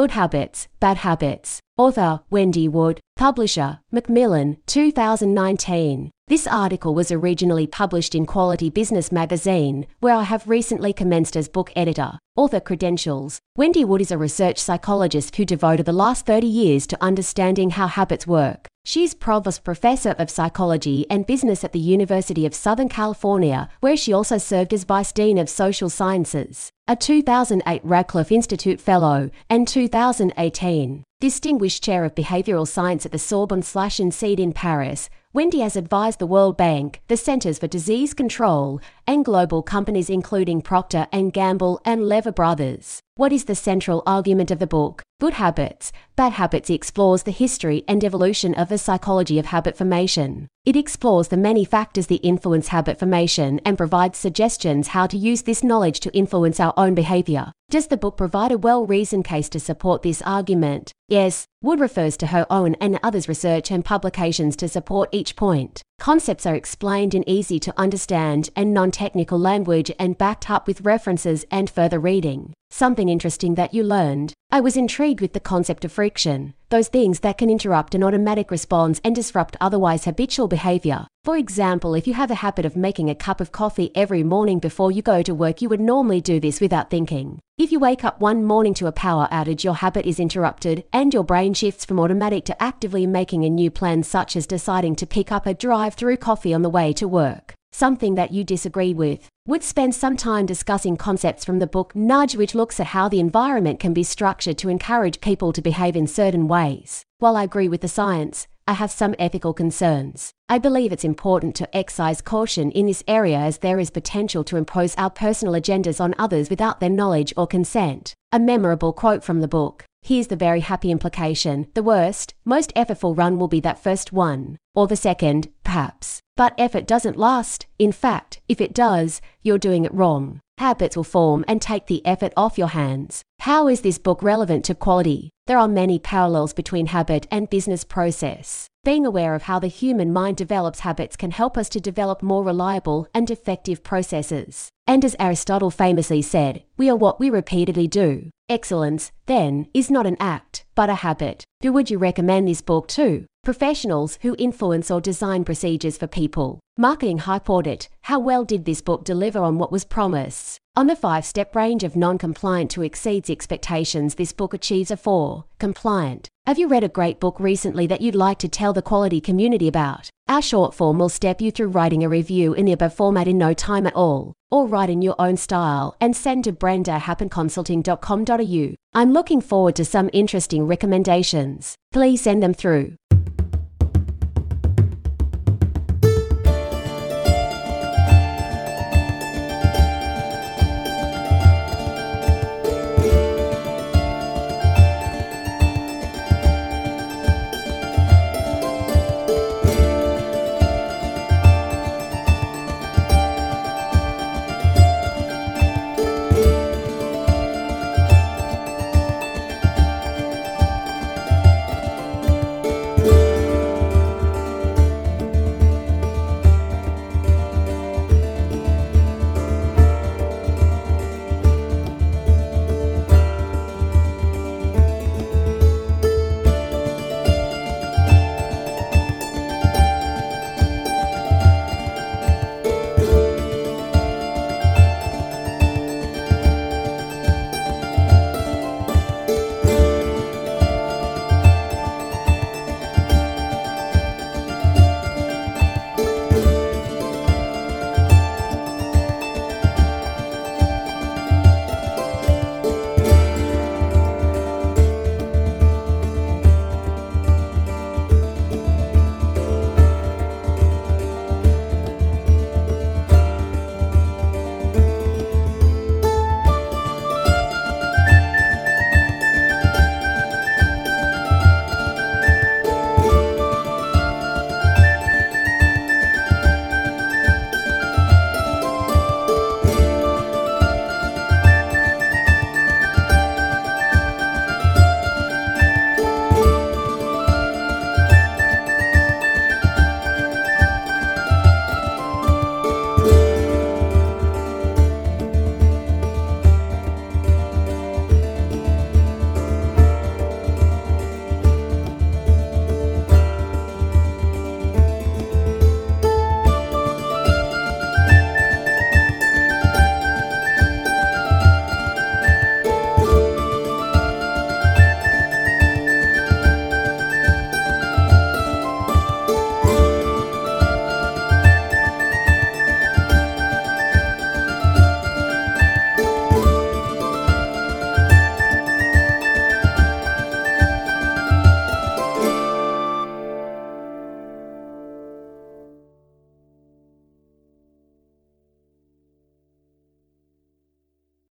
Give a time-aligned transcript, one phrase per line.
[0.00, 1.60] Good Habits, Bad Habits.
[1.76, 3.00] Author Wendy Wood.
[3.16, 6.10] Publisher Macmillan, 2019.
[6.26, 11.50] This article was originally published in Quality Business magazine, where I have recently commenced as
[11.50, 12.12] book editor.
[12.34, 17.04] Author credentials Wendy Wood is a research psychologist who devoted the last 30 years to
[17.04, 18.69] understanding how habits work.
[18.82, 24.12] She's Provost Professor of Psychology and Business at the University of Southern California, where she
[24.12, 31.04] also served as Vice Dean of Social Sciences, a 2008 Radcliffe Institute Fellow, and 2018
[31.20, 35.10] Distinguished Chair of Behavioral Science at the Sorbonne slash INSEAD in Paris.
[35.34, 40.62] Wendy has advised the World Bank, the Centers for Disease Control, and global companies including
[40.62, 43.02] Procter and Gamble and Lever Brothers.
[43.20, 45.02] What is the central argument of the book?
[45.20, 45.92] Good Habits.
[46.16, 50.48] Bad Habits explores the history and evolution of the psychology of habit formation.
[50.64, 55.42] It explores the many factors that influence habit formation and provides suggestions how to use
[55.42, 57.52] this knowledge to influence our own behavior.
[57.68, 60.94] Does the book provide a well reasoned case to support this argument?
[61.06, 65.82] Yes, Wood refers to her own and others' research and publications to support each point.
[66.00, 70.80] Concepts are explained in easy to understand and non technical language and backed up with
[70.80, 72.54] references and further reading.
[72.70, 74.32] Something interesting that you learned.
[74.52, 78.50] I was intrigued with the concept of friction, those things that can interrupt an automatic
[78.50, 81.06] response and disrupt otherwise habitual behavior.
[81.22, 84.58] For example, if you have a habit of making a cup of coffee every morning
[84.58, 87.38] before you go to work, you would normally do this without thinking.
[87.58, 91.14] If you wake up one morning to a power outage, your habit is interrupted and
[91.14, 95.06] your brain shifts from automatic to actively making a new plan, such as deciding to
[95.06, 97.54] pick up a drive through coffee on the way to work.
[97.80, 99.30] Something that you disagree with.
[99.46, 103.20] Wood spend some time discussing concepts from the book Nudge, which looks at how the
[103.20, 107.04] environment can be structured to encourage people to behave in certain ways.
[107.20, 110.30] While I agree with the science, I have some ethical concerns.
[110.46, 114.58] I believe it's important to exercise caution in this area as there is potential to
[114.58, 118.12] impose our personal agendas on others without their knowledge or consent.
[118.30, 119.86] A memorable quote from the book.
[120.02, 121.66] Here's the very happy implication.
[121.74, 124.56] The worst, most effortful run will be that first one.
[124.74, 126.20] Or the second, perhaps.
[126.36, 127.66] But effort doesn't last.
[127.78, 130.40] In fact, if it does, you're doing it wrong.
[130.56, 133.22] Habits will form and take the effort off your hands.
[133.40, 135.30] How is this book relevant to quality?
[135.46, 138.69] There are many parallels between habit and business process.
[138.82, 142.42] Being aware of how the human mind develops habits can help us to develop more
[142.42, 144.70] reliable and effective processes.
[144.86, 148.30] And as Aristotle famously said, we are what we repeatedly do.
[148.48, 151.44] Excellence, then, is not an act, but a habit.
[151.62, 153.26] Who would you recommend this book to?
[153.44, 156.58] Professionals who influence or design procedures for people.
[156.78, 157.90] Marketing Hype Audit.
[158.04, 160.58] How well did this book deliver on what was promised?
[160.74, 164.96] On the five step range of non compliant to exceeds expectations, this book achieves a
[164.96, 166.29] four compliant.
[166.50, 169.68] Have you read a great book recently that you'd like to tell the quality community
[169.68, 170.10] about?
[170.26, 173.38] Our short form will step you through writing a review in the above format in
[173.38, 178.74] no time at all, or write in your own style and send to brenda.happenconsulting.com.au.
[178.94, 181.76] I'm looking forward to some interesting recommendations.
[181.92, 182.96] Please send them through.